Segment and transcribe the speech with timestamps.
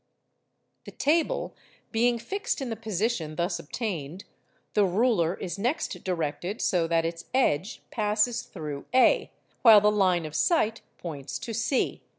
[0.85, 1.55] The table
[1.91, 4.23] being fixed in the position thus obtained,
[4.73, 9.29] the ruler is next directed so that its edge passes through A,
[9.61, 12.01] while the line of sight points to C.